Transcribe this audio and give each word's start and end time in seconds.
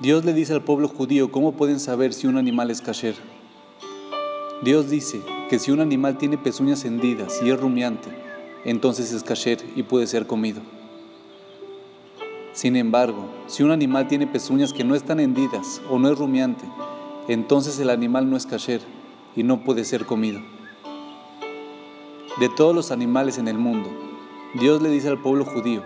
Dios 0.00 0.24
le 0.24 0.32
dice 0.32 0.52
al 0.52 0.62
pueblo 0.62 0.88
judío 0.88 1.30
cómo 1.30 1.52
pueden 1.52 1.78
saber 1.78 2.12
si 2.12 2.26
un 2.26 2.36
animal 2.36 2.68
es 2.72 2.82
kasher. 2.82 3.14
Dios 4.64 4.90
dice 4.90 5.22
que 5.48 5.60
si 5.60 5.70
un 5.70 5.78
animal 5.78 6.18
tiene 6.18 6.36
pezuñas 6.36 6.84
hendidas 6.84 7.40
y 7.44 7.50
es 7.50 7.60
rumiante, 7.60 8.08
entonces 8.64 9.12
es 9.12 9.22
kasher 9.22 9.58
y 9.76 9.84
puede 9.84 10.08
ser 10.08 10.26
comido. 10.26 10.62
Sin 12.52 12.74
embargo, 12.74 13.26
si 13.46 13.62
un 13.62 13.70
animal 13.70 14.08
tiene 14.08 14.26
pezuñas 14.26 14.72
que 14.72 14.82
no 14.82 14.96
están 14.96 15.20
hendidas 15.20 15.80
o 15.88 16.00
no 16.00 16.10
es 16.10 16.18
rumiante, 16.18 16.64
entonces 17.28 17.78
el 17.78 17.88
animal 17.88 18.28
no 18.28 18.36
es 18.36 18.46
kasher 18.46 18.80
y 19.36 19.44
no 19.44 19.62
puede 19.62 19.84
ser 19.84 20.06
comido. 20.06 20.40
De 22.40 22.48
todos 22.48 22.74
los 22.74 22.90
animales 22.90 23.38
en 23.38 23.46
el 23.46 23.58
mundo, 23.58 23.90
Dios 24.54 24.82
le 24.82 24.90
dice 24.90 25.06
al 25.08 25.22
pueblo 25.22 25.44
judío 25.44 25.82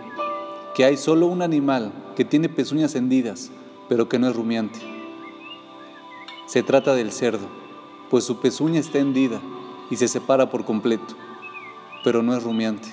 que 0.73 0.83
hay 0.83 0.97
solo 0.97 1.27
un 1.27 1.43
animal 1.43 1.93
que 2.15 2.25
tiene 2.25 2.49
pezuñas 2.49 2.95
hendidas 2.95 3.51
pero 3.89 4.07
que 4.07 4.19
no 4.19 4.29
es 4.29 4.35
rumiante. 4.35 4.79
Se 6.45 6.63
trata 6.63 6.93
del 6.93 7.11
cerdo, 7.11 7.47
pues 8.09 8.23
su 8.23 8.39
pezuña 8.39 8.79
está 8.79 8.99
hendida 8.99 9.41
y 9.89 9.97
se 9.97 10.07
separa 10.07 10.49
por 10.49 10.63
completo, 10.63 11.15
pero 12.03 12.23
no 12.23 12.35
es 12.35 12.43
rumiante. 12.43 12.87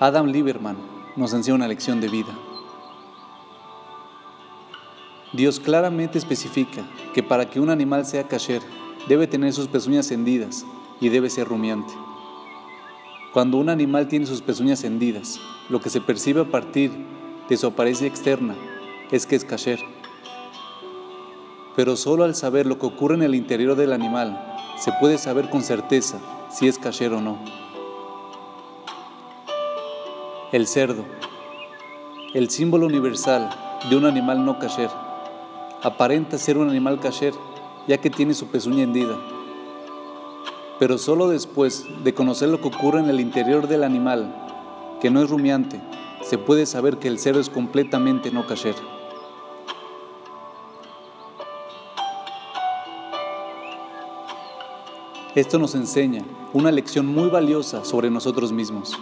Adam 0.00 0.26
Lieberman 0.26 0.76
nos 1.14 1.32
enseña 1.34 1.54
una 1.54 1.68
lección 1.68 2.00
de 2.00 2.08
vida. 2.08 2.36
Dios 5.32 5.60
claramente 5.60 6.18
especifica 6.18 6.82
que 7.14 7.22
para 7.22 7.48
que 7.48 7.60
un 7.60 7.70
animal 7.70 8.04
sea 8.04 8.26
kasher, 8.26 8.62
debe 9.08 9.26
tener 9.26 9.52
sus 9.52 9.68
pezuñas 9.68 10.10
hendidas 10.10 10.64
y 11.00 11.08
debe 11.08 11.30
ser 11.30 11.46
rumiante. 11.46 11.92
Cuando 13.32 13.58
un 13.58 13.68
animal 13.68 14.08
tiene 14.08 14.26
sus 14.26 14.42
pezuñas 14.42 14.82
hendidas, 14.82 15.38
lo 15.68 15.80
que 15.80 15.90
se 15.90 16.00
percibe 16.00 16.40
a 16.40 16.50
partir 16.50 16.90
de 17.50 17.56
su 17.56 17.66
apariencia 17.66 18.06
externa 18.06 18.54
es 19.10 19.26
que 19.26 19.34
es 19.34 19.44
kasher. 19.44 19.80
Pero 21.74 21.96
solo 21.96 22.22
al 22.22 22.36
saber 22.36 22.64
lo 22.64 22.78
que 22.78 22.86
ocurre 22.86 23.16
en 23.16 23.22
el 23.22 23.34
interior 23.34 23.74
del 23.74 23.92
animal 23.92 24.56
se 24.78 24.92
puede 25.00 25.18
saber 25.18 25.50
con 25.50 25.62
certeza 25.62 26.20
si 26.48 26.68
es 26.68 26.78
kasher 26.78 27.12
o 27.12 27.20
no. 27.20 27.38
El 30.52 30.68
cerdo, 30.68 31.04
el 32.34 32.50
símbolo 32.50 32.86
universal 32.86 33.50
de 33.90 33.96
un 33.96 34.06
animal 34.06 34.44
no 34.44 34.60
kasher, 34.60 34.90
aparenta 35.82 36.38
ser 36.38 36.56
un 36.56 36.70
animal 36.70 37.00
kasher 37.00 37.34
ya 37.88 37.98
que 37.98 38.10
tiene 38.10 38.34
su 38.34 38.46
pezuña 38.46 38.84
hendida. 38.84 39.18
Pero 40.78 40.98
solo 40.98 41.28
después 41.28 41.84
de 42.04 42.14
conocer 42.14 42.48
lo 42.48 42.60
que 42.60 42.68
ocurre 42.68 43.00
en 43.00 43.10
el 43.10 43.18
interior 43.18 43.66
del 43.66 43.82
animal, 43.82 44.49
que 45.00 45.10
no 45.10 45.22
es 45.22 45.30
rumiante, 45.30 45.80
se 46.22 46.38
puede 46.38 46.66
saber 46.66 46.98
que 46.98 47.08
el 47.08 47.18
cerdo 47.18 47.40
es 47.40 47.48
completamente 47.48 48.30
no 48.30 48.46
kasher. 48.46 48.74
Esto 55.34 55.58
nos 55.58 55.74
enseña 55.74 56.24
una 56.52 56.70
lección 56.72 57.06
muy 57.06 57.30
valiosa 57.30 57.84
sobre 57.84 58.10
nosotros 58.10 58.52
mismos. 58.52 58.98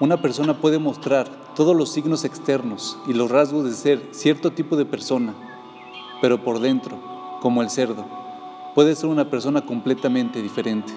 Una 0.00 0.22
persona 0.22 0.60
puede 0.60 0.78
mostrar 0.78 1.28
todos 1.54 1.76
los 1.76 1.92
signos 1.92 2.24
externos 2.24 2.98
y 3.06 3.12
los 3.12 3.30
rasgos 3.30 3.64
de 3.64 3.72
ser 3.72 4.08
cierto 4.12 4.52
tipo 4.52 4.76
de 4.76 4.86
persona, 4.86 5.34
pero 6.20 6.42
por 6.42 6.60
dentro, 6.60 6.98
como 7.40 7.62
el 7.62 7.70
cerdo, 7.70 8.06
puede 8.74 8.94
ser 8.96 9.10
una 9.10 9.28
persona 9.28 9.66
completamente 9.66 10.40
diferente. 10.40 10.92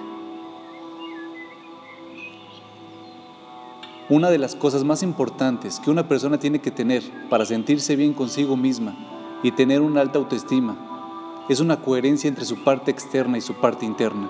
Una 4.09 4.29
de 4.29 4.37
las 4.37 4.55
cosas 4.55 4.85
más 4.85 5.03
importantes 5.03 5.81
que 5.81 5.91
una 5.91 6.07
persona 6.07 6.39
tiene 6.39 6.59
que 6.59 6.71
tener 6.71 7.03
para 7.29 7.45
sentirse 7.45 7.97
bien 7.97 8.13
consigo 8.13 8.55
misma 8.55 8.95
y 9.43 9.51
tener 9.51 9.81
una 9.81 9.99
alta 9.99 10.17
autoestima 10.17 11.43
es 11.49 11.59
una 11.59 11.81
coherencia 11.81 12.29
entre 12.29 12.45
su 12.45 12.63
parte 12.63 12.89
externa 12.89 13.37
y 13.37 13.41
su 13.41 13.55
parte 13.55 13.85
interna. 13.85 14.29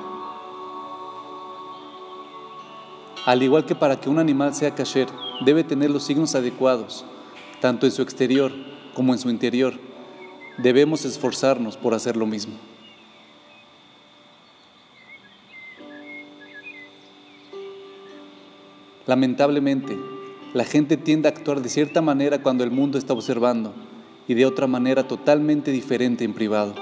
Al 3.28 3.44
igual 3.44 3.66
que 3.66 3.76
para 3.76 4.00
que 4.00 4.10
un 4.10 4.18
animal 4.18 4.56
sea 4.56 4.74
kasher, 4.74 5.10
debe 5.46 5.64
tener 5.64 5.92
los 5.92 6.04
signos 6.04 6.34
adecuados, 6.34 7.06
tanto 7.62 7.86
en 7.86 7.92
su 7.92 8.02
exterior 8.02 8.52
como 8.96 9.14
en 9.14 9.20
su 9.20 9.30
interior. 9.30 9.76
Debemos 10.58 11.06
esforzarnos 11.06 11.78
por 11.78 11.94
hacer 11.94 12.18
lo 12.18 12.26
mismo. 12.26 12.56
Lamentablemente, 19.08 19.98
la 20.54 20.66
gente 20.66 20.98
tiende 20.98 21.30
a 21.30 21.32
actuar 21.32 21.62
de 21.62 21.70
cierta 21.70 22.02
manera 22.02 22.44
cuando 22.44 22.66
el 22.66 22.72
mundo 22.72 22.98
está 22.98 23.14
observando 23.14 23.74
y 24.28 24.34
de 24.34 24.46
otra 24.46 24.68
manera 24.68 25.08
totalmente 25.08 25.72
diferente 25.72 26.26
en 26.26 26.34
privado. 26.34 26.76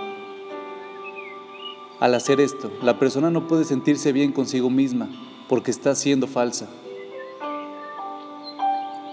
Al 1.99 2.15
hacer 2.15 2.41
esto, 2.41 2.71
la 2.81 2.97
persona 2.97 3.29
no 3.29 3.47
puede 3.47 3.63
sentirse 3.63 4.11
bien 4.11 4.31
consigo 4.31 4.71
misma 4.71 5.07
porque 5.47 5.69
está 5.69 5.93
siendo 5.93 6.25
falsa. 6.25 6.67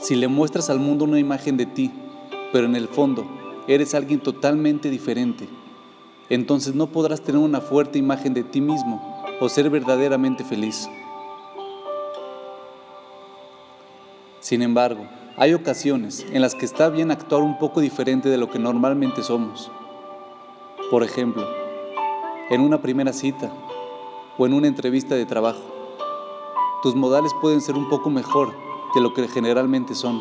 Si 0.00 0.16
le 0.16 0.26
muestras 0.28 0.70
al 0.70 0.78
mundo 0.78 1.04
una 1.04 1.18
imagen 1.18 1.58
de 1.58 1.66
ti, 1.66 1.92
pero 2.50 2.66
en 2.66 2.74
el 2.74 2.88
fondo 2.88 3.26
eres 3.68 3.94
alguien 3.94 4.20
totalmente 4.20 4.88
diferente, 4.88 5.48
entonces 6.30 6.74
no 6.74 6.86
podrás 6.86 7.20
tener 7.20 7.42
una 7.42 7.60
fuerte 7.60 7.98
imagen 7.98 8.32
de 8.32 8.42
ti 8.42 8.62
mismo 8.62 9.22
o 9.38 9.50
ser 9.50 9.68
verdaderamente 9.68 10.44
feliz. 10.44 10.88
Sin 14.42 14.60
embargo, 14.60 15.06
hay 15.36 15.54
ocasiones 15.54 16.26
en 16.32 16.42
las 16.42 16.56
que 16.56 16.64
está 16.64 16.88
bien 16.88 17.12
actuar 17.12 17.42
un 17.42 17.60
poco 17.60 17.80
diferente 17.80 18.28
de 18.28 18.38
lo 18.38 18.50
que 18.50 18.58
normalmente 18.58 19.22
somos. 19.22 19.70
Por 20.90 21.04
ejemplo, 21.04 21.46
en 22.50 22.60
una 22.60 22.82
primera 22.82 23.12
cita 23.12 23.52
o 24.36 24.44
en 24.44 24.52
una 24.52 24.66
entrevista 24.66 25.14
de 25.14 25.26
trabajo. 25.26 25.62
Tus 26.82 26.96
modales 26.96 27.30
pueden 27.40 27.60
ser 27.60 27.76
un 27.76 27.88
poco 27.88 28.10
mejor 28.10 28.52
de 28.96 29.00
lo 29.00 29.14
que 29.14 29.28
generalmente 29.28 29.94
son. 29.94 30.20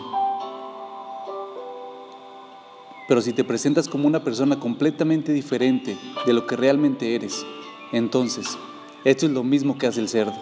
Pero 3.07 3.21
si 3.21 3.33
te 3.33 3.43
presentas 3.43 3.89
como 3.89 4.05
una 4.05 4.23
persona 4.23 4.59
completamente 4.59 5.33
diferente 5.33 5.97
de 6.27 6.33
lo 6.33 6.45
que 6.45 6.55
realmente 6.55 7.15
eres, 7.15 7.43
entonces 7.91 8.55
esto 9.03 9.25
es 9.25 9.31
lo 9.31 9.43
mismo 9.43 9.79
que 9.79 9.87
hace 9.87 9.99
el 9.99 10.09
cerdo. 10.09 10.35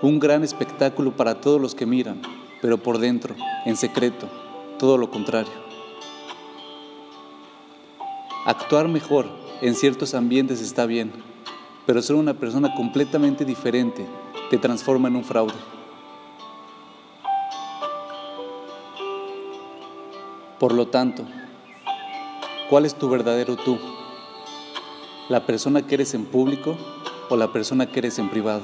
Un 0.00 0.20
gran 0.20 0.44
espectáculo 0.44 1.16
para 1.16 1.40
todos 1.40 1.60
los 1.60 1.74
que 1.74 1.84
miran, 1.84 2.22
pero 2.60 2.78
por 2.78 2.98
dentro, 2.98 3.34
en 3.64 3.76
secreto, 3.76 4.28
todo 4.78 4.96
lo 4.96 5.10
contrario. 5.10 5.52
Actuar 8.44 8.88
mejor 8.88 9.26
en 9.60 9.74
ciertos 9.74 10.14
ambientes 10.14 10.60
está 10.60 10.86
bien, 10.86 11.12
pero 11.86 12.02
ser 12.02 12.16
una 12.16 12.34
persona 12.34 12.74
completamente 12.74 13.44
diferente 13.44 14.06
te 14.50 14.58
transforma 14.58 15.08
en 15.08 15.16
un 15.16 15.24
fraude. 15.24 15.54
Por 20.58 20.72
lo 20.72 20.88
tanto, 20.88 21.24
¿cuál 22.68 22.84
es 22.84 22.94
tu 22.94 23.08
verdadero 23.08 23.56
tú? 23.56 23.78
¿La 25.28 25.46
persona 25.46 25.86
que 25.86 25.94
eres 25.94 26.14
en 26.14 26.24
público 26.24 26.76
o 27.28 27.36
la 27.36 27.52
persona 27.52 27.86
que 27.86 28.00
eres 28.00 28.18
en 28.18 28.28
privado? 28.28 28.62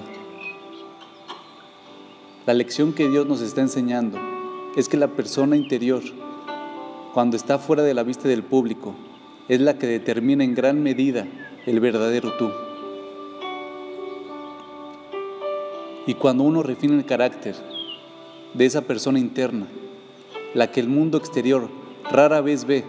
La 2.46 2.52
lección 2.52 2.92
que 2.92 3.08
Dios 3.08 3.26
nos 3.26 3.40
está 3.40 3.62
enseñando 3.62 4.18
es 4.76 4.90
que 4.90 4.98
la 4.98 5.08
persona 5.08 5.56
interior, 5.56 6.02
cuando 7.14 7.38
está 7.38 7.58
fuera 7.58 7.82
de 7.82 7.94
la 7.94 8.02
vista 8.02 8.28
del 8.28 8.42
público, 8.42 8.94
es 9.48 9.62
la 9.62 9.78
que 9.78 9.86
determina 9.86 10.44
en 10.44 10.54
gran 10.54 10.82
medida 10.82 11.26
el 11.64 11.80
verdadero 11.80 12.36
tú. 12.36 12.50
Y 16.06 16.12
cuando 16.12 16.44
uno 16.44 16.62
refina 16.62 16.96
el 16.96 17.06
carácter 17.06 17.56
de 18.52 18.66
esa 18.66 18.82
persona 18.82 19.18
interna, 19.18 19.66
la 20.52 20.70
que 20.70 20.80
el 20.80 20.88
mundo 20.88 21.16
exterior 21.16 21.70
rara 22.10 22.42
vez 22.42 22.66
ve, 22.66 22.84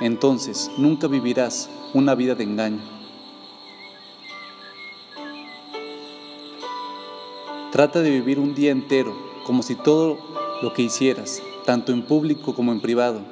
entonces 0.00 0.70
nunca 0.78 1.08
vivirás 1.08 1.68
una 1.94 2.14
vida 2.14 2.36
de 2.36 2.44
engaño. 2.44 3.01
Trata 7.72 8.02
de 8.02 8.10
vivir 8.10 8.38
un 8.38 8.54
día 8.54 8.70
entero 8.70 9.16
como 9.46 9.62
si 9.62 9.76
todo 9.76 10.18
lo 10.60 10.74
que 10.74 10.82
hicieras, 10.82 11.42
tanto 11.64 11.90
en 11.92 12.02
público 12.02 12.54
como 12.54 12.70
en 12.70 12.82
privado, 12.82 13.22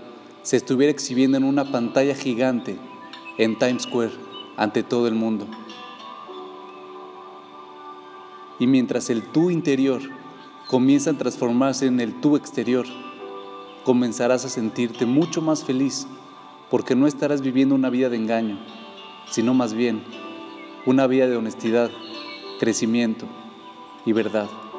se 0.40 0.56
estuviera 0.56 0.90
exhibiendo 0.90 1.36
en 1.36 1.44
una 1.44 1.70
pantalla 1.70 2.14
gigante 2.14 2.78
en 3.36 3.58
Times 3.58 3.82
Square 3.82 4.12
ante 4.56 4.82
todo 4.82 5.06
el 5.08 5.14
mundo. 5.14 5.46
Y 8.58 8.66
mientras 8.66 9.10
el 9.10 9.24
tú 9.24 9.50
interior 9.50 10.00
comienza 10.68 11.10
a 11.10 11.18
transformarse 11.18 11.84
en 11.84 12.00
el 12.00 12.18
tú 12.22 12.36
exterior, 12.36 12.86
comenzarás 13.84 14.46
a 14.46 14.48
sentirte 14.48 15.04
mucho 15.04 15.42
más 15.42 15.64
feliz 15.64 16.06
porque 16.70 16.94
no 16.94 17.06
estarás 17.06 17.42
viviendo 17.42 17.74
una 17.74 17.90
vida 17.90 18.08
de 18.08 18.16
engaño, 18.16 18.58
sino 19.30 19.52
más 19.52 19.74
bien 19.74 20.02
una 20.86 21.06
vida 21.06 21.26
de 21.26 21.36
honestidad, 21.36 21.90
crecimiento 22.58 23.26
y 24.04 24.12
verdad. 24.12 24.69